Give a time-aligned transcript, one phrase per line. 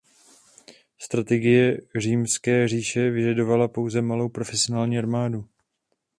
[0.99, 5.49] Strategie římské říše vyžadovala pouze malou profesionální armádu.